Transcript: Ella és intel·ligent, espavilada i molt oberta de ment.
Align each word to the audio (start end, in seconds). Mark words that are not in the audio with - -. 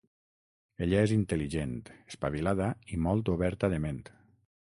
Ella 0.85 1.03
és 1.07 1.13
intel·ligent, 1.15 1.75
espavilada 2.13 2.71
i 2.97 3.01
molt 3.09 3.31
oberta 3.37 3.71
de 3.77 3.81
ment. 3.87 4.03